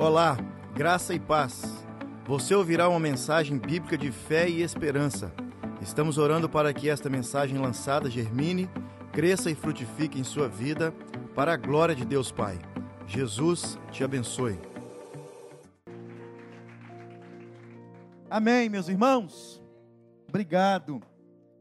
[0.00, 0.34] Olá,
[0.74, 1.84] graça e paz.
[2.24, 5.30] Você ouvirá uma mensagem bíblica de fé e esperança.
[5.82, 8.66] Estamos orando para que esta mensagem lançada germine,
[9.12, 10.90] cresça e frutifique em sua vida,
[11.34, 12.58] para a glória de Deus Pai.
[13.06, 14.58] Jesus te abençoe.
[18.30, 19.62] Amém, meus irmãos.
[20.26, 21.02] Obrigado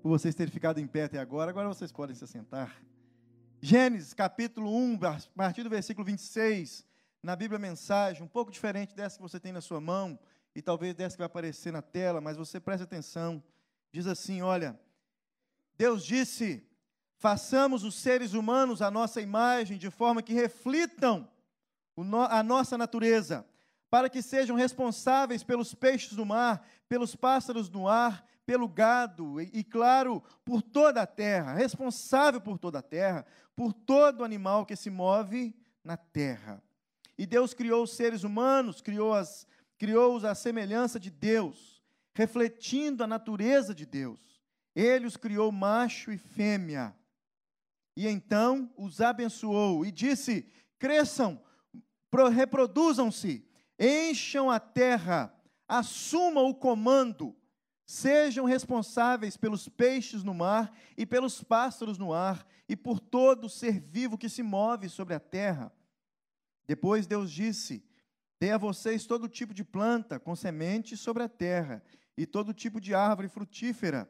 [0.02, 1.52] por vocês terem ficado em pé até agora.
[1.52, 2.74] Agora vocês podem se assentar.
[3.62, 6.88] Gênesis capítulo 1, a partir do versículo 26,
[7.21, 10.18] na Bíblia Mensagem, um pouco diferente dessa que você tem na sua mão
[10.55, 13.43] e talvez dessa que vai aparecer na tela, mas você preste atenção.
[13.91, 14.79] Diz assim: Olha,
[15.77, 16.65] Deus disse:
[17.19, 21.29] façamos os seres humanos a nossa imagem, de forma que reflitam
[22.29, 23.46] a nossa natureza,
[23.89, 29.63] para que sejam responsáveis pelos peixes do mar, pelos pássaros do ar, pelo gado e,
[29.63, 34.89] claro, por toda a terra, responsável por toda a terra, por todo animal que se
[34.89, 36.63] move na terra.
[37.19, 39.45] E Deus criou os seres humanos, criou-os
[39.77, 44.41] criou à semelhança de Deus, refletindo a natureza de Deus.
[44.73, 46.95] Ele os criou macho e fêmea.
[47.94, 51.39] E então os abençoou e disse: cresçam,
[52.33, 53.45] reproduzam-se,
[53.77, 55.31] encham a terra,
[55.67, 57.35] assumam o comando
[57.91, 63.79] Sejam responsáveis pelos peixes no mar e pelos pássaros no ar e por todo ser
[63.79, 65.73] vivo que se move sobre a terra.
[66.70, 67.84] Depois Deus disse:
[68.39, 71.84] Dê a vocês todo tipo de planta com semente sobre a terra
[72.16, 74.08] e todo tipo de árvore frutífera.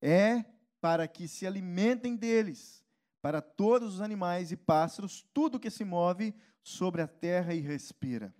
[0.00, 0.44] É
[0.80, 2.84] para que se alimentem deles,
[3.20, 8.32] para todos os animais e pássaros, tudo que se move sobre a terra e respira.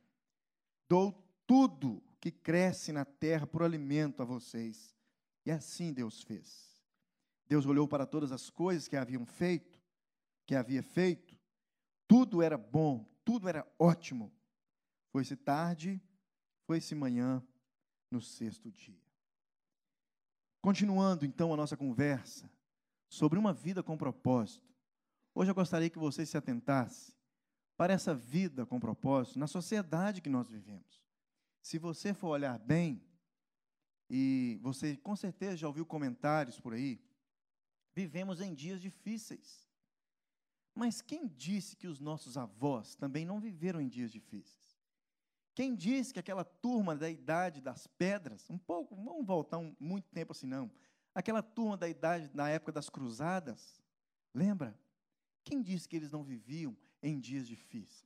[0.88, 1.12] Dou
[1.44, 4.94] tudo que cresce na terra por alimento a vocês.
[5.44, 6.80] E assim Deus fez.
[7.48, 9.82] Deus olhou para todas as coisas que haviam feito,
[10.46, 11.36] que havia feito.
[12.06, 14.32] Tudo era bom, tudo era ótimo.
[15.10, 16.00] Foi-se tarde,
[16.66, 17.42] foi-se manhã,
[18.10, 19.02] no sexto dia.
[20.60, 22.50] Continuando então a nossa conversa
[23.08, 24.72] sobre uma vida com propósito.
[25.34, 27.14] Hoje eu gostaria que você se atentasse
[27.76, 31.04] para essa vida com propósito na sociedade que nós vivemos.
[31.60, 33.02] Se você for olhar bem,
[34.08, 37.00] e você com certeza já ouviu comentários por aí,
[37.92, 39.63] vivemos em dias difíceis.
[40.74, 44.74] Mas quem disse que os nossos avós também não viveram em dias difíceis?
[45.54, 50.08] Quem disse que aquela turma da idade das pedras, um pouco, vamos voltar um, muito
[50.10, 50.70] tempo assim não,
[51.14, 53.80] aquela turma da idade, na época das cruzadas,
[54.34, 54.76] lembra?
[55.44, 58.04] Quem disse que eles não viviam em dias difíceis?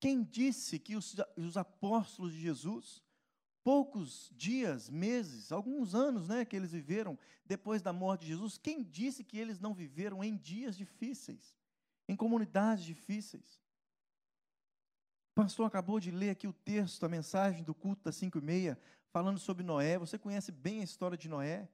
[0.00, 3.02] Quem disse que os, os apóstolos de Jesus,
[3.64, 8.82] poucos dias, meses, alguns anos né, que eles viveram depois da morte de Jesus, quem
[8.82, 11.56] disse que eles não viveram em dias difíceis,
[12.06, 13.60] em comunidades difíceis?
[15.32, 18.42] O pastor acabou de ler aqui o texto, a mensagem do culto das cinco e
[18.42, 18.78] meia,
[19.10, 19.98] falando sobre Noé.
[19.98, 21.68] Você conhece bem a história de Noé?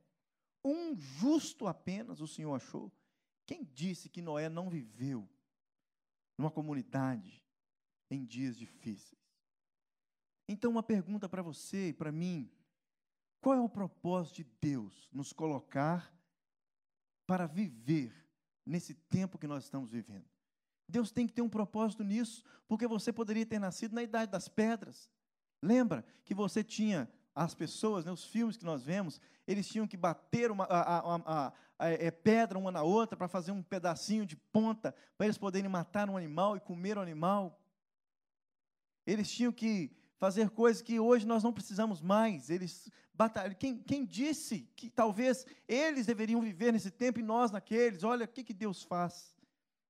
[0.65, 2.91] Um justo apenas o Senhor achou.
[3.45, 5.29] Quem disse que Noé não viveu
[6.39, 7.45] numa comunidade
[8.11, 9.20] em dias difíceis.
[10.53, 12.51] Então, uma pergunta para você e para mim:
[13.41, 16.13] qual é o propósito de Deus nos colocar
[17.25, 18.13] para viver
[18.67, 20.29] nesse tempo que nós estamos vivendo?
[20.89, 24.49] Deus tem que ter um propósito nisso, porque você poderia ter nascido na idade das
[24.49, 25.09] pedras.
[25.63, 29.97] Lembra que você tinha as pessoas, né, os filmes que nós vemos, eles tinham que
[29.97, 34.37] bater uma, a, a, a, é, pedra uma na outra para fazer um pedacinho de
[34.37, 37.57] ponta, para eles poderem matar um animal e comer o animal.
[39.07, 42.49] Eles tinham que fazer coisas que hoje nós não precisamos mais.
[42.49, 43.55] Eles batalham.
[43.55, 48.05] Quem, quem disse que talvez eles deveriam viver nesse tempo e nós naqueles?
[48.05, 49.35] Olha o que, que Deus faz.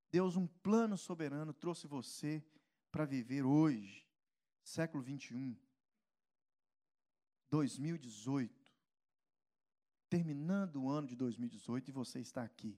[0.09, 2.43] Deus, um plano soberano, trouxe você
[2.91, 4.07] para viver hoje,
[4.63, 5.55] século 21,
[7.49, 8.73] 2018,
[10.09, 12.77] terminando o ano de 2018 e você está aqui,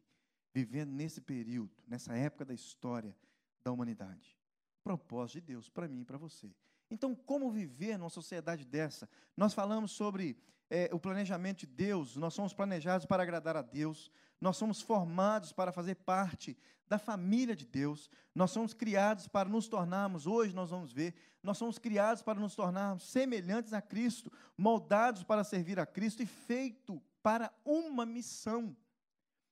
[0.54, 3.18] vivendo nesse período, nessa época da história
[3.64, 4.38] da humanidade
[4.84, 6.54] propósito de Deus para mim e para você.
[6.94, 9.10] Então, como viver numa sociedade dessa?
[9.36, 10.38] Nós falamos sobre
[10.70, 15.52] é, o planejamento de Deus, nós somos planejados para agradar a Deus, nós somos formados
[15.52, 16.56] para fazer parte
[16.88, 21.58] da família de Deus, nós somos criados para nos tornarmos, hoje nós vamos ver, nós
[21.58, 27.02] somos criados para nos tornarmos semelhantes a Cristo, moldados para servir a Cristo e feito
[27.24, 28.78] para uma missão.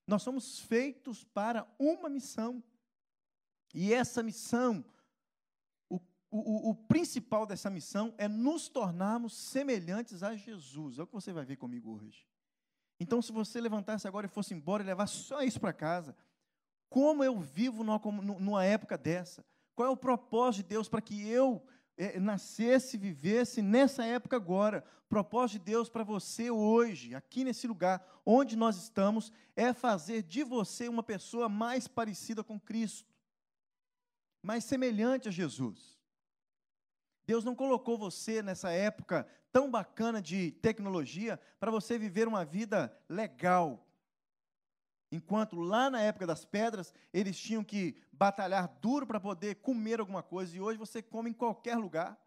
[0.05, 2.63] Nós somos feitos para uma missão.
[3.73, 4.85] E essa missão,
[6.31, 10.98] o, o, principal dessa missão é nos tornarmos semelhantes a Jesus.
[10.98, 12.25] É o que você vai ver comigo hoje.
[13.01, 16.16] Então, se você levantasse agora e fosse embora e levar só isso para casa,
[16.89, 18.00] como eu vivo numa,
[18.39, 19.45] numa época dessa?
[19.75, 21.66] Qual é o propósito de Deus para que eu
[21.98, 24.86] é, nascesse, vivesse nessa época agora?
[25.06, 30.24] O propósito de Deus para você hoje, aqui nesse lugar onde nós estamos, é fazer
[30.24, 33.13] de você uma pessoa mais parecida com Cristo,
[34.42, 36.00] mais semelhante a Jesus.
[37.25, 42.95] Deus não colocou você nessa época tão bacana de tecnologia para você viver uma vida
[43.07, 43.88] legal.
[45.12, 50.23] Enquanto lá na época das pedras, eles tinham que batalhar duro para poder comer alguma
[50.23, 52.18] coisa, e hoje você come em qualquer lugar.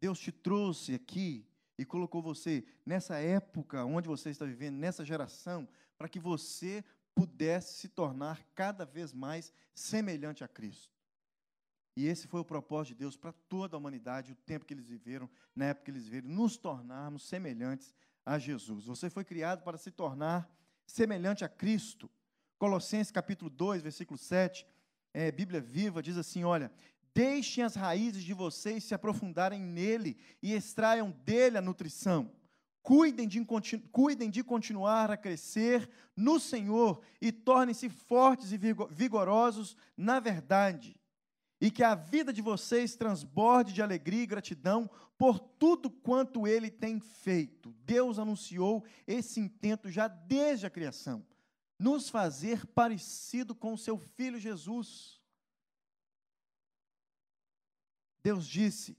[0.00, 1.46] Deus te trouxe aqui
[1.78, 5.68] e colocou você nessa época onde você está vivendo, nessa geração,
[5.98, 6.84] para que você
[7.14, 10.93] pudesse se tornar cada vez mais semelhante a Cristo.
[11.96, 14.88] E esse foi o propósito de Deus para toda a humanidade, o tempo que eles
[14.88, 17.94] viveram, na época que eles viveram, nos tornarmos semelhantes
[18.26, 18.86] a Jesus.
[18.86, 20.50] Você foi criado para se tornar
[20.86, 22.10] semelhante a Cristo.
[22.58, 24.66] Colossenses capítulo 2, versículo 7,
[25.12, 26.72] é, Bíblia viva, diz assim: olha,
[27.14, 32.32] deixem as raízes de vocês se aprofundarem nele e extraiam dele a nutrição.
[32.82, 33.42] Cuidem de,
[33.92, 38.58] cuidem de continuar a crescer no Senhor e tornem-se fortes e
[38.90, 41.00] vigorosos na verdade
[41.60, 46.70] e que a vida de vocês transborde de alegria e gratidão por tudo quanto ele
[46.70, 47.72] tem feito.
[47.84, 51.26] Deus anunciou esse intento já desde a criação,
[51.78, 55.20] nos fazer parecido com o seu filho Jesus.
[58.22, 58.96] Deus disse: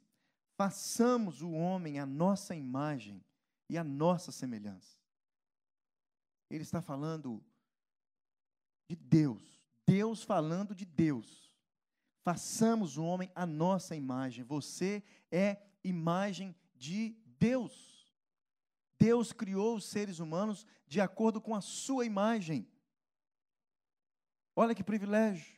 [0.55, 3.23] façamos o homem a nossa imagem
[3.69, 4.97] e a nossa semelhança.
[6.49, 7.43] Ele está falando
[8.89, 11.54] de Deus, Deus falando de Deus.
[12.25, 14.43] Façamos o homem a nossa imagem.
[14.43, 18.11] Você é imagem de Deus.
[18.97, 22.67] Deus criou os seres humanos de acordo com a sua imagem.
[24.55, 25.55] Olha que privilégio.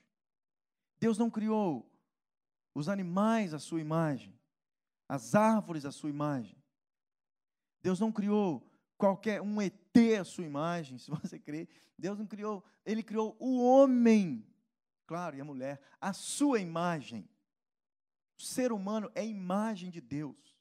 [1.00, 1.90] Deus não criou
[2.76, 4.38] os animais à sua imagem,
[5.08, 6.62] as árvores à sua imagem.
[7.82, 11.70] Deus não criou qualquer um ET à sua imagem, se você crê.
[11.98, 14.46] Deus não criou, ele criou o homem
[15.08, 17.28] claro, e a mulher, a sua imagem.
[18.38, 20.56] O ser humano é imagem de Deus.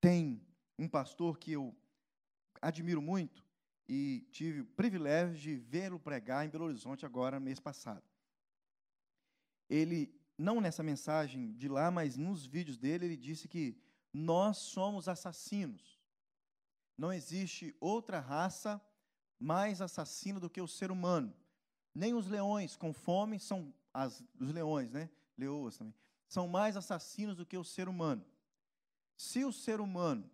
[0.00, 0.44] Tem
[0.76, 1.76] um pastor que eu
[2.60, 3.44] admiro muito
[3.88, 8.02] e tive o privilégio de vê-lo pregar em Belo Horizonte agora, mês passado.
[9.68, 13.76] Ele, não nessa mensagem de lá, mas nos vídeos dele, ele disse que
[14.12, 16.00] nós somos assassinos.
[16.96, 18.80] Não existe outra raça
[19.38, 21.34] mais assassina do que o ser humano.
[21.94, 25.10] Nem os leões com fome são as, os leões, né?
[25.36, 25.94] Leoas também.
[26.28, 28.24] São mais assassinos do que o ser humano.
[29.16, 30.30] Se o ser humano,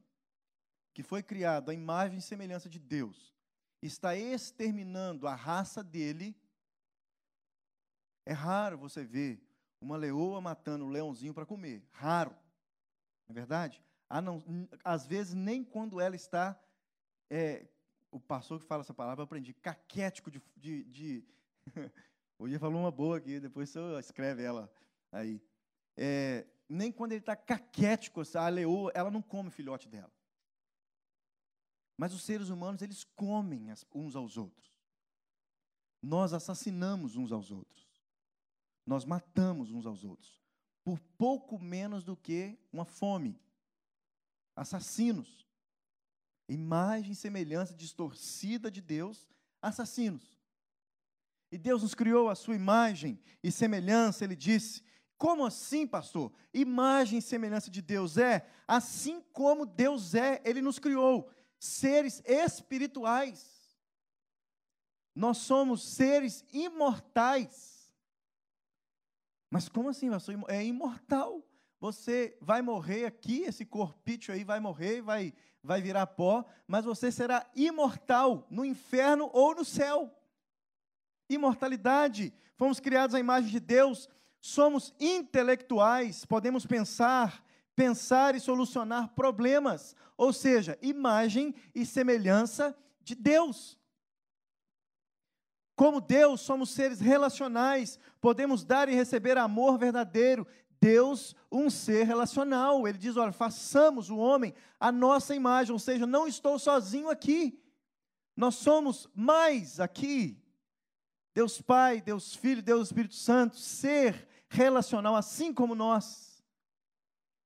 [0.95, 3.35] que foi criado à imagem e semelhança de Deus,
[3.83, 6.37] está exterminando a raça dele,
[8.25, 9.43] é raro você ver
[9.81, 11.83] uma leoa matando um leãozinho para comer.
[11.91, 12.31] Raro.
[13.27, 13.83] Não é verdade?
[14.23, 14.43] Não,
[14.85, 16.59] às vezes, nem quando ela está.
[17.31, 17.67] É,
[18.11, 21.25] o pastor que fala essa palavra, eu aprendi, caquético de, de, de
[22.49, 24.73] dia falou uma boa aqui, depois você escreve ela
[25.11, 25.43] aí.
[25.97, 30.13] É, nem quando ele está caquético, a leoa, ela não come o filhote dela.
[31.97, 34.73] Mas os seres humanos, eles comem uns aos outros.
[36.01, 37.89] Nós assassinamos uns aos outros.
[38.87, 40.41] Nós matamos uns aos outros.
[40.85, 43.41] Por pouco menos do que uma fome.
[44.55, 45.47] Assassinos.
[46.49, 49.29] Imagem e semelhança distorcida de Deus,
[49.61, 50.38] assassinos.
[51.51, 54.83] E Deus nos criou a sua imagem e semelhança, ele disse.
[55.17, 56.33] Como assim, pastor?
[56.55, 61.29] Imagem e semelhança de Deus é assim como Deus é, ele nos criou,
[61.59, 63.77] seres espirituais.
[65.15, 67.93] Nós somos seres imortais.
[69.51, 70.37] Mas como assim, pastor?
[70.47, 71.43] É imortal.
[71.81, 77.11] Você vai morrer aqui, esse corpício aí vai morrer, vai, vai virar pó, mas você
[77.11, 80.18] será imortal no inferno ou no céu
[81.29, 82.33] imortalidade.
[82.57, 84.09] Fomos criados à imagem de Deus,
[84.41, 87.45] somos intelectuais, podemos pensar,
[87.77, 93.79] pensar e solucionar problemas, ou seja, imagem e semelhança de Deus.
[95.77, 100.45] Como Deus, somos seres relacionais, podemos dar e receber amor verdadeiro.
[100.81, 102.87] Deus, um ser relacional.
[102.87, 107.63] Ele diz: olha, façamos o homem a nossa imagem, ou seja, não estou sozinho aqui.
[108.37, 110.43] Nós somos mais aqui
[111.39, 116.43] Deus Pai, Deus Filho, Deus Espírito Santo, ser relacional, assim como nós,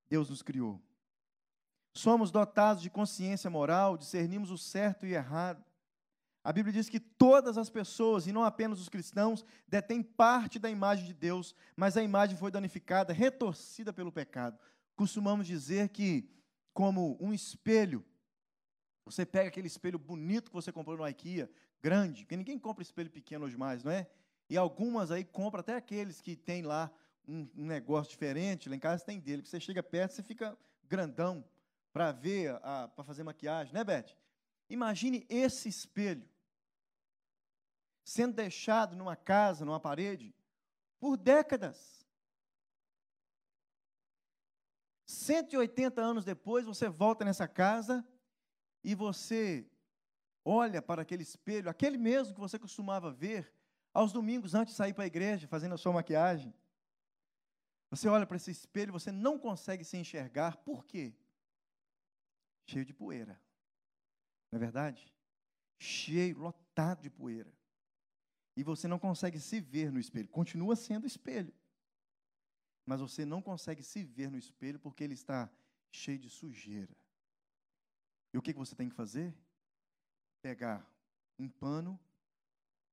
[0.09, 0.81] Deus nos criou.
[1.95, 5.63] Somos dotados de consciência moral, discernimos o certo e errado.
[6.43, 10.71] A Bíblia diz que todas as pessoas, e não apenas os cristãos, detêm parte da
[10.71, 14.59] imagem de Deus, mas a imagem foi danificada, retorcida pelo pecado.
[14.97, 16.31] Costumamos dizer que,
[16.73, 18.03] como um espelho,
[19.05, 21.51] você pega aquele espelho bonito que você comprou no IKEA,
[21.83, 24.09] grande, porque ninguém compra espelho pequeno hoje mais, não é?
[24.49, 26.91] E algumas aí compram até aqueles que tem lá
[27.27, 31.45] um, negócio diferente, lá em casa tem dele, que você chega perto, você fica grandão
[31.93, 34.17] para ver, para fazer maquiagem, né, Beth?
[34.71, 36.29] Imagine esse espelho
[38.05, 40.35] sendo deixado numa casa, numa parede,
[40.99, 42.07] por décadas.
[45.05, 48.07] 180 anos depois, você volta nessa casa
[48.83, 49.71] e você
[50.45, 53.53] olha para aquele espelho, aquele mesmo que você costumava ver
[53.93, 56.55] aos domingos antes de sair para a igreja, fazendo a sua maquiagem.
[57.91, 61.15] Você olha para esse espelho, você não consegue se enxergar, por quê?
[62.67, 63.41] Cheio de poeira.
[64.51, 65.15] Não é verdade?
[65.79, 67.53] Cheio, lotado de poeira
[68.57, 70.29] e você não consegue se ver no espelho.
[70.29, 71.53] Continua sendo espelho.
[72.85, 75.51] Mas você não consegue se ver no espelho porque ele está
[75.91, 76.95] cheio de sujeira.
[78.33, 79.35] E o que você tem que fazer?
[80.43, 80.87] Pegar
[81.39, 81.99] um pano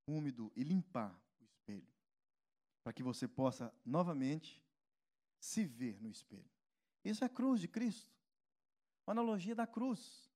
[0.08, 1.88] úmido e limpar o espelho,
[2.84, 4.64] para que você possa novamente
[5.40, 6.50] se ver no espelho.
[7.04, 8.12] Isso é a cruz de Cristo.
[9.06, 10.30] Uma analogia da cruz.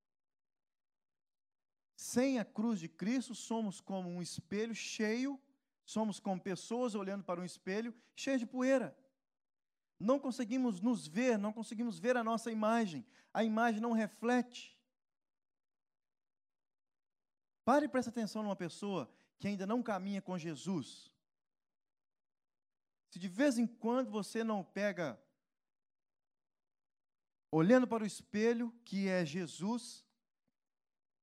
[1.95, 5.39] Sem a cruz de Cristo, somos como um espelho cheio,
[5.85, 8.97] somos como pessoas olhando para um espelho cheio de poeira.
[9.99, 13.05] Não conseguimos nos ver, não conseguimos ver a nossa imagem.
[13.33, 14.72] A imagem não reflete.
[17.65, 21.11] Pare e preste atenção numa pessoa que ainda não caminha com Jesus.
[23.09, 25.19] Se de vez em quando você não pega,
[27.51, 30.03] olhando para o espelho, que é Jesus,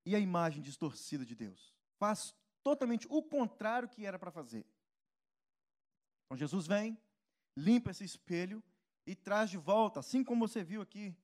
[0.06, 1.74] e a imagem distorcida de Deus.
[1.98, 4.64] Faz totalmente o contrário que era para fazer.
[6.24, 6.96] Então Jesus vem,
[7.56, 8.62] limpa esse espelho
[9.06, 11.16] e traz de volta, assim como você viu aqui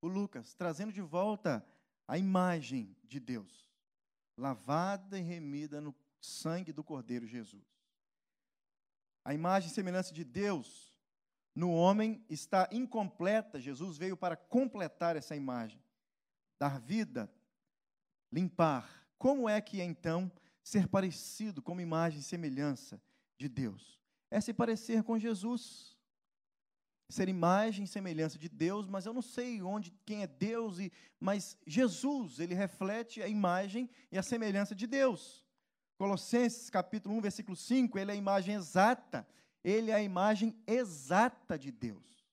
[0.00, 1.64] o Lucas, trazendo de volta
[2.06, 3.72] a imagem de Deus,
[4.36, 7.64] lavada e remida no sangue do Cordeiro Jesus.
[9.24, 10.94] A imagem e semelhança de Deus
[11.54, 13.60] no homem está incompleta.
[13.60, 15.82] Jesus veio para completar essa imagem,
[16.58, 17.32] dar vida,
[18.30, 19.06] limpar.
[19.16, 20.30] Como é que é então
[20.62, 23.00] ser parecido como imagem e semelhança
[23.38, 24.00] de Deus?
[24.30, 25.93] É se parecer com Jesus.
[27.08, 30.90] Ser imagem e semelhança de Deus, mas eu não sei onde quem é Deus e
[31.20, 35.44] mas Jesus, ele reflete a imagem e a semelhança de Deus.
[35.96, 39.26] Colossenses capítulo 1, versículo 5, ele é a imagem exata,
[39.62, 42.26] ele é a imagem exata de Deus.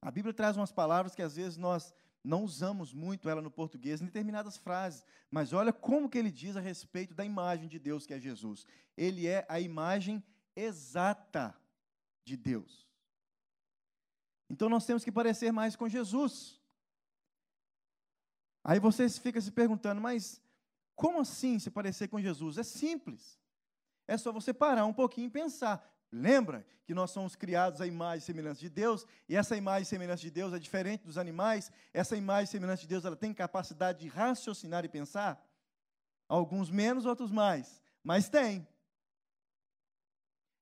[0.00, 4.00] A Bíblia traz umas palavras que às vezes nós não usamos muito ela no português
[4.00, 8.06] em determinadas frases, mas olha como que ele diz a respeito da imagem de Deus
[8.06, 8.66] que é Jesus.
[8.96, 10.22] Ele é a imagem
[10.54, 11.56] exata
[12.24, 12.86] de Deus.
[14.48, 16.60] Então nós temos que parecer mais com Jesus.
[18.62, 20.40] Aí você fica se perguntando, mas
[20.94, 22.58] como assim se parecer com Jesus?
[22.58, 23.40] É simples.
[24.06, 25.90] É só você parar um pouquinho e pensar.
[26.12, 29.86] Lembra que nós somos criados à imagem e semelhança de Deus, e essa imagem e
[29.86, 31.72] semelhança de Deus é diferente dos animais.
[31.92, 35.42] Essa imagem e semelhança de Deus, ela tem capacidade de raciocinar e pensar?
[36.28, 38.66] Alguns menos, outros mais, mas tem.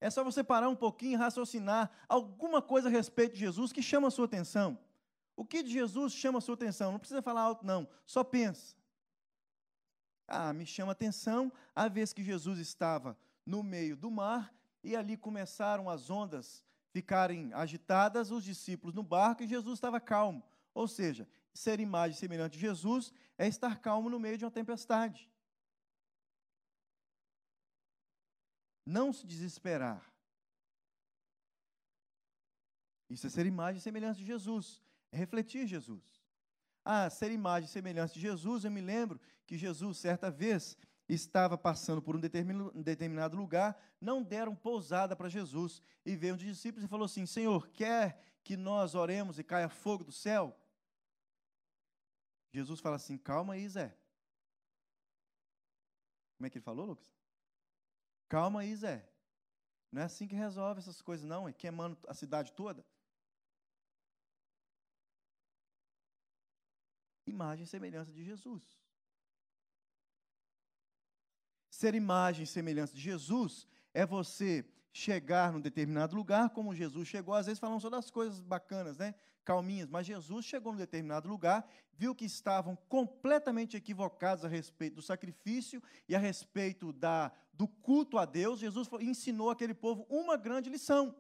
[0.01, 3.83] É só você parar um pouquinho e raciocinar alguma coisa a respeito de Jesus que
[3.83, 4.79] chama a sua atenção.
[5.37, 6.93] O que de Jesus chama a sua atenção?
[6.93, 7.89] Não precisa falar alto, não.
[8.07, 8.75] Só pensa.
[10.27, 14.97] Ah, me chama a atenção a vez que Jesus estava no meio do mar e
[14.97, 20.43] ali começaram as ondas ficarem agitadas, os discípulos no barco e Jesus estava calmo.
[20.75, 25.29] Ou seja, ser imagem semelhante de Jesus é estar calmo no meio de uma tempestade.
[28.91, 30.03] Não se desesperar.
[33.09, 34.83] Isso é ser imagem semelhante de Jesus,
[35.13, 36.03] é refletir Jesus.
[36.85, 40.77] Ah, ser imagem semelhante de Jesus, eu me lembro que Jesus, certa vez,
[41.09, 45.81] estava passando por um determinado lugar, não deram pousada para Jesus.
[46.05, 49.69] E veio um dos discípulos e falou assim: Senhor, quer que nós oremos e caia
[49.69, 50.57] fogo do céu?
[52.53, 53.97] Jesus fala assim: Calma aí, Zé.
[56.37, 57.20] Como é que ele falou, Lucas?
[58.31, 59.05] Calma aí, Zé.
[59.91, 61.49] Não é assim que resolve essas coisas, não.
[61.49, 62.87] É queimando a cidade toda.
[67.27, 68.63] Imagem e semelhança de Jesus.
[71.69, 77.35] Ser imagem e semelhança de Jesus é você chegar num determinado lugar, como Jesus chegou,
[77.35, 79.15] às vezes falamos só das coisas bacanas, né?
[79.45, 85.03] Calminhas, mas Jesus chegou num determinado lugar, viu que estavam completamente equivocados a respeito do
[85.03, 88.61] sacrifício e a respeito da, do culto a Deus.
[88.61, 91.15] Jesus ensinou aquele povo uma grande lição.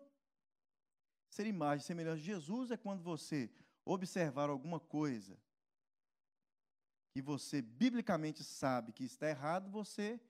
[1.29, 3.51] Ser imagem semelhante de Jesus é quando você
[3.85, 5.39] observar alguma coisa
[7.13, 10.21] que você biblicamente sabe que está errado, você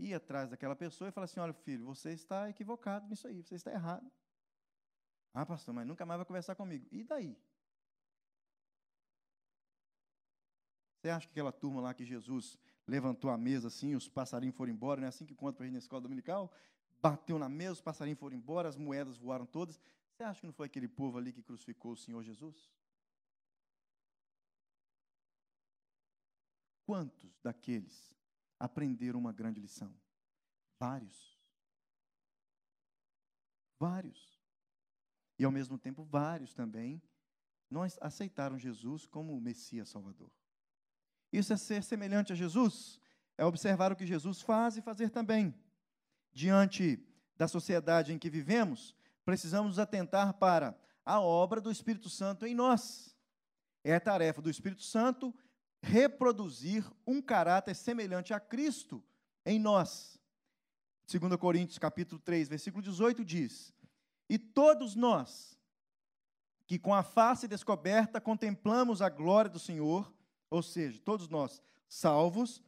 [0.00, 3.54] ir atrás daquela pessoa e falar assim: olha, filho, você está equivocado nisso aí, você
[3.54, 4.10] está errado.
[5.32, 6.86] Ah, pastor, mas nunca mais vai conversar comigo.
[6.90, 7.36] E daí?
[10.96, 14.72] Você acha que aquela turma lá que Jesus levantou a mesa assim, os passarinhos foram
[14.72, 16.52] embora, não é assim que conta para a gente na escola dominical?
[17.00, 19.80] Bateu na mesa, os passarinhos foram embora, as moedas voaram todas.
[20.10, 22.70] Você acha que não foi aquele povo ali que crucificou o Senhor Jesus?
[26.84, 28.19] Quantos daqueles
[28.60, 29.92] aprenderam uma grande lição?
[30.78, 31.36] Vários.
[33.78, 34.38] Vários.
[35.38, 37.02] E ao mesmo tempo, vários também
[37.70, 40.30] não aceitaram Jesus como o Messias Salvador.
[41.32, 43.00] Isso é ser semelhante a Jesus,
[43.38, 45.54] é observar o que Jesus faz e fazer também.
[46.32, 47.02] Diante
[47.36, 53.16] da sociedade em que vivemos, precisamos atentar para a obra do Espírito Santo em nós.
[53.82, 55.34] É a tarefa do Espírito Santo
[55.82, 59.02] reproduzir um caráter semelhante a Cristo
[59.44, 60.18] em nós.
[61.06, 63.72] 2 Coríntios capítulo 3, versículo 18 diz:
[64.28, 65.58] "E todos nós
[66.66, 70.14] que com a face descoberta contemplamos a glória do Senhor,
[70.48, 72.62] ou seja, todos nós salvos,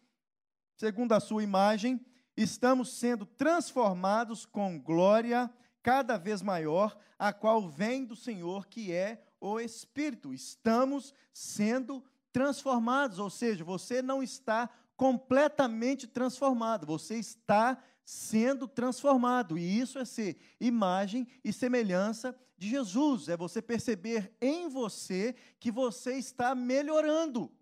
[0.76, 2.04] segundo a sua imagem,
[2.36, 5.48] estamos sendo transformados com glória
[5.82, 10.34] cada vez maior, a qual vem do Senhor, que é o Espírito.
[10.34, 19.78] Estamos sendo transformados, ou seja, você não está completamente transformado, você está sendo transformado, e
[19.78, 26.14] isso é ser imagem e semelhança de Jesus, é você perceber em você que você
[26.14, 27.52] está melhorando.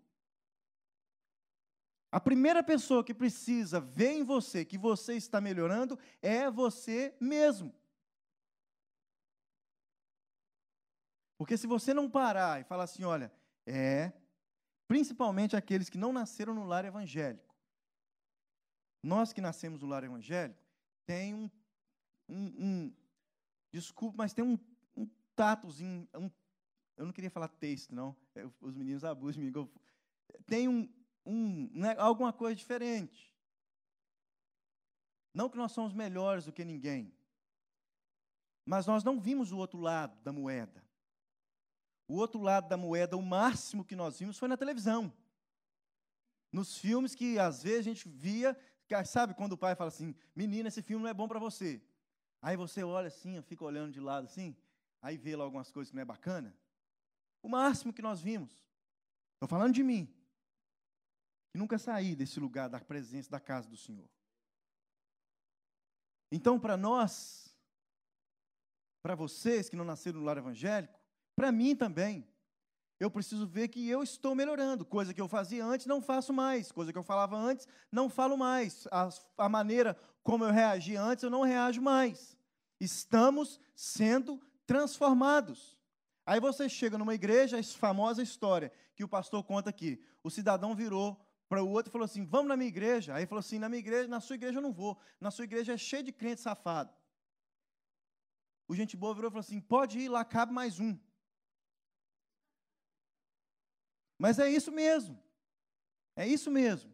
[2.11, 7.73] A primeira pessoa que precisa ver em você que você está melhorando é você mesmo.
[11.37, 13.31] Porque se você não parar e falar assim, olha,
[13.65, 14.11] é,
[14.91, 17.55] principalmente aqueles que não nasceram no lar evangélico.
[19.01, 20.61] Nós que nascemos no lar evangélico,
[21.05, 21.49] tem um,
[22.27, 22.93] um, um
[23.71, 24.59] desculpa, mas tem um,
[24.93, 26.29] um tatozinho, um,
[26.97, 29.69] eu não queria falar texto, não, é, os meninos abusam de mim,
[30.45, 30.93] tem um,
[31.25, 33.33] um, né, alguma coisa diferente.
[35.33, 37.15] Não que nós somos melhores do que ninguém,
[38.65, 40.83] mas nós não vimos o outro lado da moeda.
[42.11, 45.13] O outro lado da moeda, o máximo que nós vimos foi na televisão.
[46.51, 48.59] Nos filmes que às vezes a gente via,
[49.05, 51.81] sabe quando o pai fala assim: menina, esse filme não é bom para você.
[52.41, 54.53] Aí você olha assim, fica olhando de lado assim,
[55.01, 56.53] aí vê lá algumas coisas que não é bacana.
[57.41, 58.51] O máximo que nós vimos.
[59.35, 60.13] Estou falando de mim.
[61.49, 64.09] Que nunca saí desse lugar da presença da casa do Senhor.
[66.29, 67.57] Então, para nós,
[69.01, 71.00] para vocês que não nasceram no lar evangélico,
[71.41, 72.23] para mim também.
[72.99, 74.85] Eu preciso ver que eu estou melhorando.
[74.85, 76.71] Coisa que eu fazia antes, não faço mais.
[76.71, 78.87] Coisa que eu falava antes, não falo mais.
[78.91, 82.37] A, a maneira como eu reagi antes, eu não reajo mais.
[82.79, 85.79] Estamos sendo transformados.
[86.27, 89.99] Aí você chega numa igreja, a famosa história que o pastor conta aqui.
[90.23, 93.15] O cidadão virou para o outro e falou assim: Vamos na minha igreja.
[93.15, 94.95] Aí falou assim: Na minha igreja, na sua igreja eu não vou.
[95.19, 96.93] Na sua igreja é cheio de crente safado.
[98.67, 100.95] O gente boa virou e falou assim: Pode ir, lá cabe mais um.
[104.21, 105.19] Mas é isso mesmo.
[106.15, 106.93] É isso mesmo.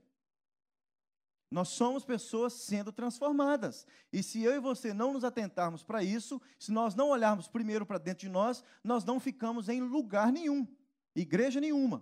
[1.51, 3.85] Nós somos pessoas sendo transformadas.
[4.13, 7.85] E se eu e você não nos atentarmos para isso, se nós não olharmos primeiro
[7.85, 10.65] para dentro de nós, nós não ficamos em lugar nenhum,
[11.13, 12.01] igreja nenhuma.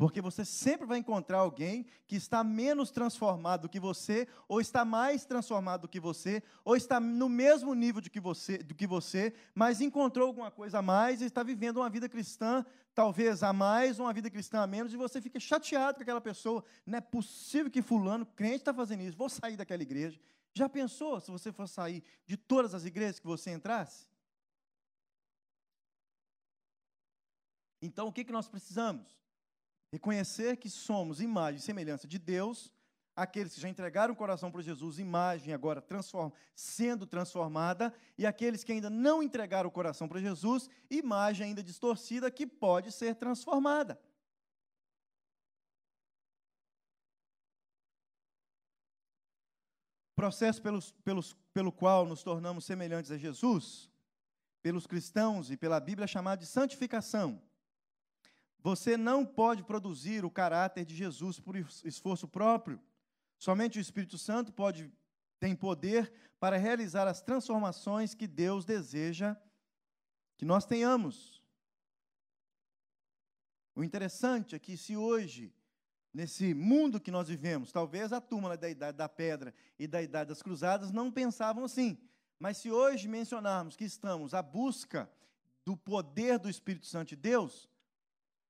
[0.00, 4.82] Porque você sempre vai encontrar alguém que está menos transformado do que você, ou está
[4.82, 8.86] mais transformado do que você, ou está no mesmo nível do que você, do que
[8.86, 13.52] você, mas encontrou alguma coisa a mais e está vivendo uma vida cristã, talvez a
[13.52, 16.64] mais, uma vida cristã a menos, e você fica chateado com aquela pessoa.
[16.86, 20.18] Não é possível que fulano, crente, está fazendo isso, vou sair daquela igreja.
[20.54, 24.06] Já pensou se você fosse sair de todas as igrejas que você entrasse?
[27.82, 29.20] Então, o que, que nós precisamos?
[29.92, 32.72] Reconhecer que somos imagem e semelhança de Deus,
[33.14, 38.62] aqueles que já entregaram o coração para Jesus, imagem agora transform, sendo transformada, e aqueles
[38.62, 44.00] que ainda não entregaram o coração para Jesus, imagem ainda distorcida que pode ser transformada.
[50.20, 53.88] processo pelos, pelos, pelo qual nos tornamos semelhantes a Jesus,
[54.60, 57.40] pelos cristãos e pela Bíblia, é chamado de santificação.
[58.62, 62.80] Você não pode produzir o caráter de Jesus por esforço próprio.
[63.38, 64.92] Somente o Espírito Santo pode
[65.40, 69.34] tem poder para realizar as transformações que Deus deseja
[70.36, 71.42] que nós tenhamos.
[73.74, 75.54] O interessante é que se hoje,
[76.12, 80.28] nesse mundo que nós vivemos, talvez a turma da idade da pedra e da idade
[80.28, 81.96] das cruzadas não pensavam assim,
[82.38, 85.10] mas se hoje mencionarmos que estamos à busca
[85.64, 87.69] do poder do Espírito Santo de Deus,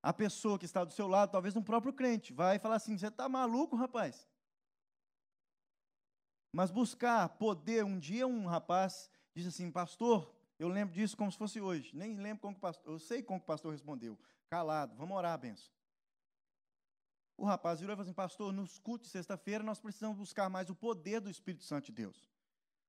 [0.03, 3.09] a pessoa que está do seu lado, talvez um próprio crente, vai falar assim: você
[3.09, 4.29] está maluco, rapaz?
[6.53, 11.39] Mas buscar poder, um dia um rapaz disse assim, pastor, eu lembro disso como se
[11.39, 15.17] fosse hoje, nem lembro como o pastor, eu sei como o pastor respondeu, calado, vamos
[15.17, 15.73] orar, benção.
[17.37, 20.69] O rapaz virou e falou assim, pastor, nos cultos de sexta-feira nós precisamos buscar mais
[20.69, 22.19] o poder do Espírito Santo de Deus.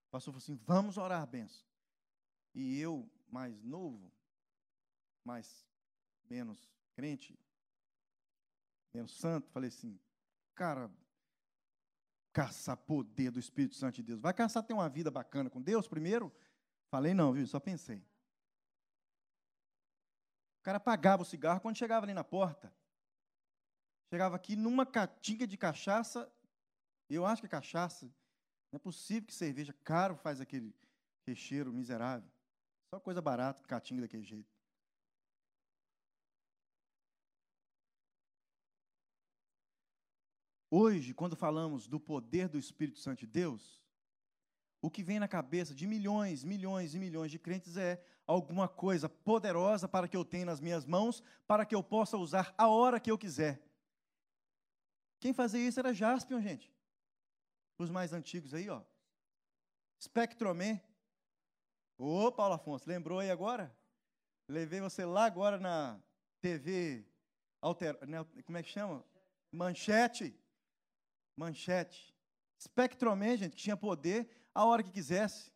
[0.08, 1.66] O pastor falou assim, vamos orar, benção.
[2.54, 4.12] E eu, mais novo,
[5.24, 5.66] mais,
[6.30, 7.38] menos crente,
[8.94, 10.00] menos santo, falei assim,
[10.56, 10.92] cara,
[12.32, 14.20] caçar poder do Espírito Santo de Deus.
[14.20, 16.34] Vai caçar ter uma vida bacana com Deus primeiro?
[16.90, 17.46] Falei não, viu?
[17.48, 18.00] Só pensei.
[20.60, 22.74] O cara apagava o cigarro quando chegava ali na porta.
[24.10, 26.32] Chegava aqui numa catinga de cachaça.
[27.10, 28.06] Eu acho que é cachaça.
[28.72, 30.76] Não é possível que cerveja caro faz aquele
[31.26, 32.30] recheiro miserável.
[32.94, 34.54] Só coisa barata, catinga daquele jeito.
[40.74, 43.84] Hoje, quando falamos do poder do Espírito Santo de Deus,
[44.82, 49.10] o que vem na cabeça de milhões, milhões e milhões de crentes é alguma coisa
[49.10, 53.02] poderosa para que eu tenha nas minhas mãos, para que eu possa usar a hora
[53.02, 53.62] que eu quiser.
[55.20, 56.74] Quem fazia isso era Jaspion, gente.
[57.78, 58.82] Os mais antigos aí, ó.
[60.02, 60.80] Spectroman.
[61.98, 63.76] Ô, Paulo Afonso, lembrou aí agora?
[64.48, 66.02] Levei você lá agora na
[66.40, 67.06] TV
[67.60, 67.98] alter...
[68.08, 69.06] Né, como é que chama?
[69.52, 70.41] Manchete
[71.42, 72.14] manchete.
[72.60, 75.52] Spectroman, gente, que tinha poder a hora que quisesse.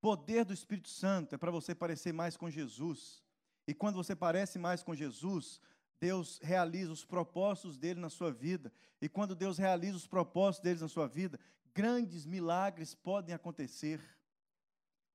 [0.00, 3.22] Poder do Espírito Santo é para você parecer mais com Jesus.
[3.68, 5.60] E quando você parece mais com Jesus,
[6.00, 8.72] Deus realiza os propósitos dele na sua vida.
[9.00, 11.38] E quando Deus realiza os propósitos dele na sua vida,
[11.72, 14.00] grandes milagres podem acontecer.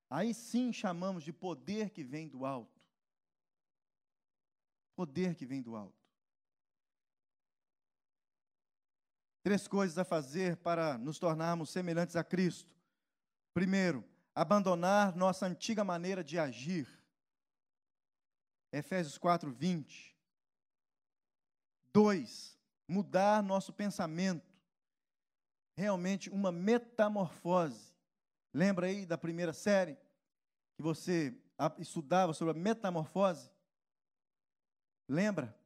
[0.09, 2.81] Aí sim chamamos de poder que vem do alto.
[4.95, 5.96] Poder que vem do alto.
[9.47, 12.75] Três coisas a fazer para nos tornarmos semelhantes a Cristo.
[13.53, 14.03] Primeiro,
[14.35, 16.85] abandonar nossa antiga maneira de agir.
[18.73, 20.17] Efésios 4, 20.
[21.93, 24.53] Dois, mudar nosso pensamento.
[25.77, 27.95] Realmente uma metamorfose.
[28.53, 29.97] Lembra aí da primeira série
[30.75, 31.33] que você
[31.77, 33.49] estudava sobre a metamorfose?
[35.07, 35.57] Lembra?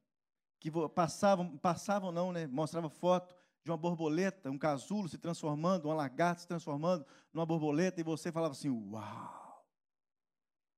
[0.60, 2.46] Que passavam, passavam não, né?
[2.46, 8.00] Mostrava foto de uma borboleta, um casulo se transformando, uma lagarta se transformando numa borboleta,
[8.00, 9.65] e você falava assim: Uau!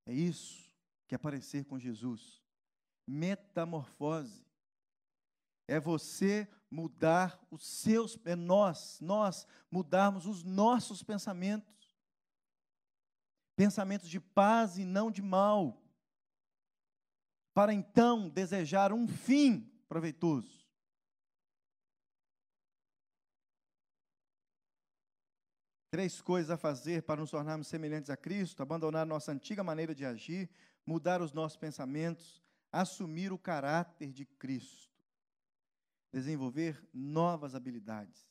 [0.06, 0.70] É isso
[1.06, 2.42] que é parecer com Jesus.
[3.06, 4.44] Metamorfose.
[5.66, 11.96] É você mudar os seus, é nós, nós mudarmos os nossos pensamentos.
[13.56, 15.82] Pensamentos de paz e não de mal.
[17.54, 20.63] Para então desejar um fim proveitoso.
[25.94, 30.04] Três coisas a fazer para nos tornarmos semelhantes a Cristo: abandonar nossa antiga maneira de
[30.04, 30.50] agir,
[30.84, 34.90] mudar os nossos pensamentos, assumir o caráter de Cristo,
[36.12, 38.28] desenvolver novas habilidades.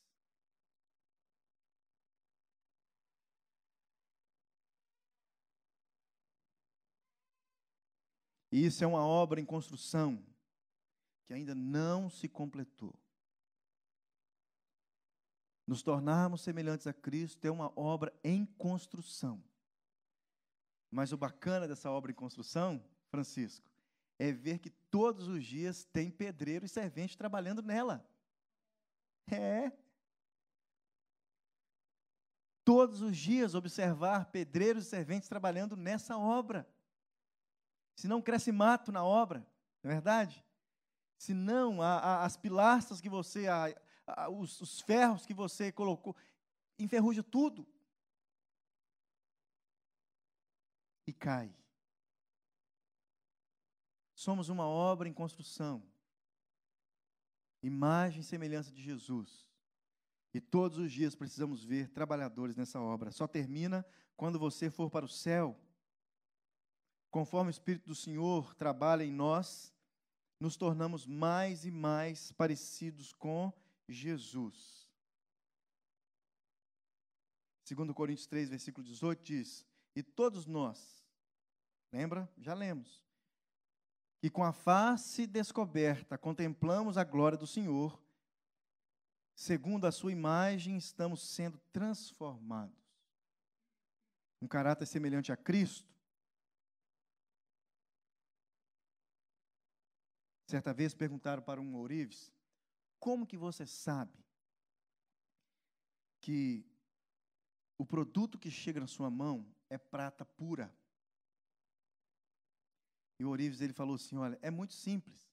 [8.52, 10.22] E isso é uma obra em construção
[11.24, 12.94] que ainda não se completou.
[15.66, 19.42] Nos tornarmos semelhantes a Cristo é uma obra em construção.
[20.90, 23.68] Mas o bacana dessa obra em construção, Francisco,
[24.18, 28.06] é ver que todos os dias tem pedreiro e servente trabalhando nela.
[29.30, 29.72] É.
[32.64, 36.68] Todos os dias observar pedreiros e serventes trabalhando nessa obra.
[37.96, 39.46] Se não cresce mato na obra,
[39.82, 40.44] não é verdade?
[41.18, 43.46] Se não, as pilastras que você,
[44.30, 46.14] os, os ferros que você colocou,
[46.78, 47.66] enferruja tudo.
[51.06, 51.54] E cai.
[54.14, 55.82] Somos uma obra em construção.
[57.62, 59.46] Imagem e semelhança de Jesus.
[60.32, 63.12] E todos os dias precisamos ver trabalhadores nessa obra.
[63.12, 63.86] Só termina
[64.16, 65.58] quando você for para o céu.
[67.10, 69.72] Conforme o Espírito do Senhor trabalha em nós,
[70.40, 73.52] nos tornamos mais e mais parecidos com
[73.88, 74.88] Jesus.
[77.64, 81.04] Segundo Coríntios 3, versículo 18 diz: "E todos nós,
[81.90, 82.30] lembra?
[82.36, 83.04] Já lemos.
[84.20, 88.02] Que com a face descoberta contemplamos a glória do Senhor,
[89.34, 92.84] segundo a sua imagem estamos sendo transformados.
[94.40, 95.94] Um caráter semelhante a Cristo.
[100.46, 102.32] Certa vez perguntaram para um ourives:
[103.04, 104.18] Como que você sabe
[106.22, 106.64] que
[107.76, 110.74] o produto que chega na sua mão é prata pura?
[113.18, 115.30] E o ourives ele falou assim: Olha, é muito simples.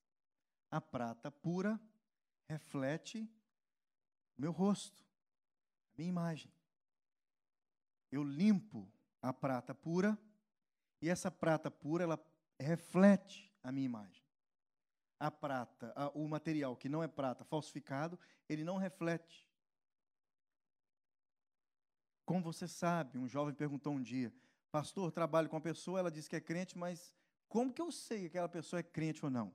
[0.69, 1.79] A prata pura
[2.49, 3.25] reflete
[4.37, 5.07] meu rosto,
[5.97, 6.51] minha imagem.
[8.11, 10.19] Eu limpo a prata pura
[11.01, 12.19] e essa prata pura ela
[12.59, 14.20] reflete a minha imagem.
[15.21, 18.17] A prata, a, o material que não é prata, falsificado,
[18.49, 19.47] ele não reflete.
[22.25, 24.33] Como você sabe, um jovem perguntou um dia,
[24.71, 27.13] pastor, trabalho com uma pessoa, ela diz que é crente, mas
[27.47, 29.53] como que eu sei que aquela pessoa é crente ou não?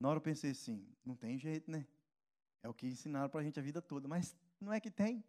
[0.00, 1.86] Na hora eu pensei assim, não tem jeito, né?
[2.62, 5.22] É o que ensinaram para a gente a vida toda, mas não é que tem.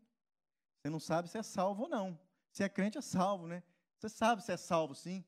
[0.80, 2.18] Você não sabe se é salvo ou não.
[2.54, 3.62] Se é crente, é salvo, né?
[3.98, 5.26] Você sabe se é salvo, sim.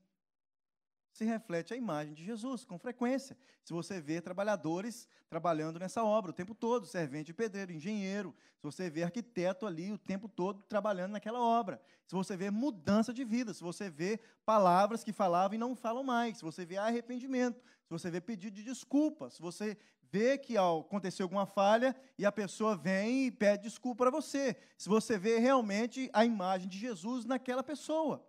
[1.20, 3.38] Se reflete a imagem de Jesus com frequência.
[3.66, 8.90] Se você vê trabalhadores trabalhando nessa obra o tempo todo, servente pedreiro, engenheiro, se você
[8.90, 13.54] vê arquiteto ali o tempo todo trabalhando naquela obra, se você vê mudança de vida,
[13.54, 17.90] se você vê palavras que falavam e não falam mais, se você vê arrependimento, se
[17.90, 19.78] você vê pedido de desculpa, se você
[20.10, 24.56] vê que aconteceu alguma falha e a pessoa vem e pede desculpa para você.
[24.78, 28.26] Se você vê realmente a imagem de Jesus naquela pessoa.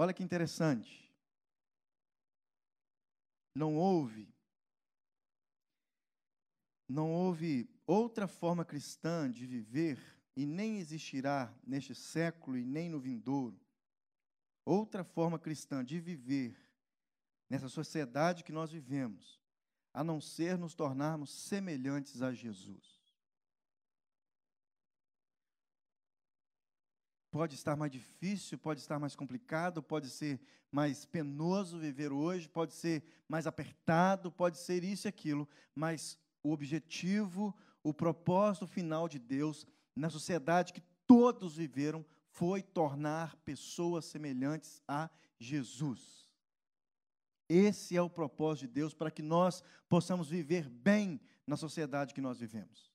[0.00, 1.12] Olha que interessante.
[3.52, 4.32] Não houve
[6.88, 10.00] não houve outra forma cristã de viver
[10.34, 13.60] e nem existirá neste século e nem no vindouro
[14.64, 16.56] outra forma cristã de viver
[17.50, 19.40] nessa sociedade que nós vivemos,
[19.92, 22.97] a não ser nos tornarmos semelhantes a Jesus.
[27.30, 32.72] Pode estar mais difícil, pode estar mais complicado, pode ser mais penoso viver hoje, pode
[32.72, 39.18] ser mais apertado, pode ser isso e aquilo, mas o objetivo, o propósito final de
[39.18, 46.28] Deus na sociedade que todos viveram foi tornar pessoas semelhantes a Jesus.
[47.48, 52.20] Esse é o propósito de Deus para que nós possamos viver bem na sociedade que
[52.20, 52.87] nós vivemos.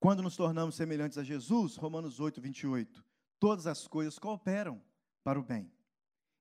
[0.00, 3.04] Quando nos tornamos semelhantes a Jesus, Romanos 8, 28,
[3.38, 4.82] todas as coisas cooperam
[5.22, 5.70] para o bem.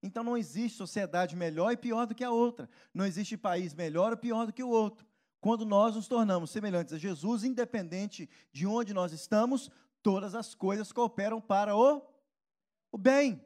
[0.01, 2.69] Então não existe sociedade melhor e pior do que a outra.
[2.93, 5.05] Não existe país melhor ou pior do que o outro.
[5.41, 9.69] Quando nós nos tornamos semelhantes a Jesus, independente de onde nós estamos,
[10.01, 12.01] todas as coisas cooperam para o,
[12.89, 13.43] o bem.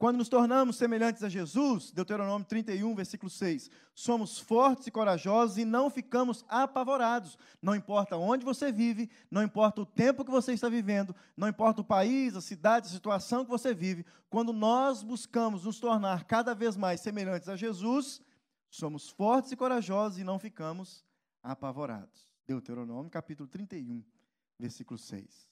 [0.00, 5.64] Quando nos tornamos semelhantes a Jesus, Deuteronômio 31, versículo 6, somos fortes e corajosos e
[5.66, 7.36] não ficamos apavorados.
[7.60, 11.82] Não importa onde você vive, não importa o tempo que você está vivendo, não importa
[11.82, 16.54] o país, a cidade, a situação que você vive, quando nós buscamos nos tornar cada
[16.54, 18.22] vez mais semelhantes a Jesus,
[18.70, 21.04] somos fortes e corajosos e não ficamos
[21.42, 22.26] apavorados.
[22.46, 24.02] Deuteronômio capítulo 31,
[24.58, 25.46] versículo 6.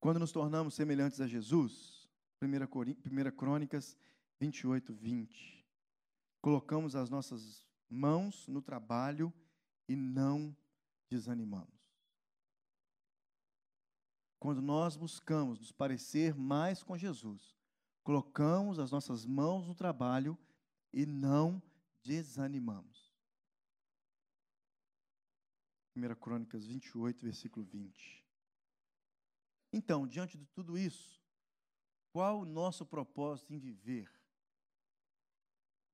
[0.00, 2.01] Quando nos tornamos semelhantes a Jesus,
[2.46, 3.96] 1 Crônicas
[4.40, 5.64] 28, 20.
[6.40, 9.32] Colocamos as nossas mãos no trabalho
[9.88, 10.56] e não
[11.08, 11.70] desanimamos.
[14.40, 17.56] Quando nós buscamos nos parecer mais com Jesus,
[18.02, 20.36] colocamos as nossas mãos no trabalho
[20.92, 21.62] e não
[22.02, 23.12] desanimamos.
[25.94, 28.26] 1 Crônicas 28, versículo 20.
[29.72, 31.21] Então, diante de tudo isso,
[32.12, 34.12] qual o nosso propósito em viver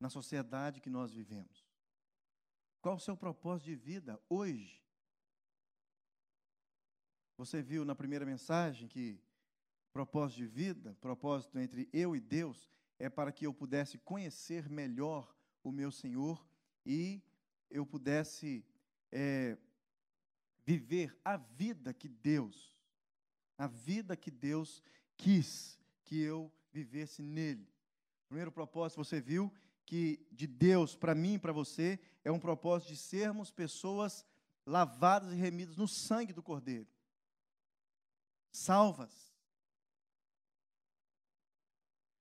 [0.01, 1.65] na sociedade que nós vivemos?
[2.81, 4.83] Qual o seu propósito de vida hoje?
[7.37, 9.23] Você viu na primeira mensagem que
[9.93, 15.33] propósito de vida, propósito entre eu e Deus, é para que eu pudesse conhecer melhor
[15.63, 16.45] o meu Senhor
[16.85, 17.23] e
[17.71, 18.67] eu pudesse
[19.13, 19.57] é,
[20.65, 22.77] viver a vida que Deus,
[23.57, 24.83] a vida que Deus
[25.17, 25.78] quis
[26.09, 27.71] que eu vivesse nele.
[28.29, 29.53] Primeiro propósito, você viu
[29.85, 34.25] que de Deus para mim e para você é um propósito de sermos pessoas
[34.65, 36.89] lavadas e remidas no sangue do Cordeiro,
[38.51, 39.35] salvas.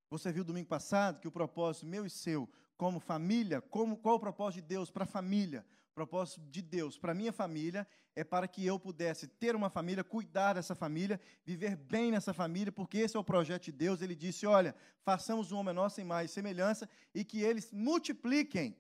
[0.10, 4.20] Você viu domingo passado que o propósito meu e seu, como família, como, qual o
[4.20, 5.66] propósito de Deus para a família?
[5.98, 10.04] O propósito de Deus para minha família é para que eu pudesse ter uma família,
[10.04, 14.00] cuidar dessa família, viver bem nessa família, porque esse é o projeto de Deus.
[14.00, 18.78] Ele disse: Olha, façamos um homem nosso em mais semelhança e que eles multipliquem.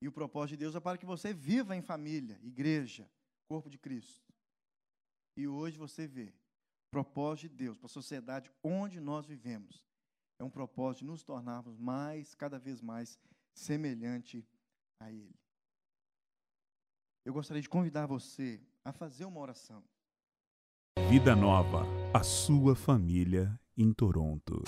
[0.00, 3.10] E o propósito de Deus é para que você viva em família, igreja,
[3.48, 4.32] corpo de Cristo.
[5.36, 6.32] E hoje você vê
[6.88, 9.84] propósito de Deus para a sociedade onde nós vivemos.
[10.38, 13.18] É um propósito de nos tornarmos mais, cada vez mais,
[13.58, 14.46] semelhante
[15.00, 15.38] a Ele.
[17.24, 19.84] Eu gostaria de convidar você a fazer uma oração.
[21.10, 24.56] Vida Nova, a sua família em Toronto.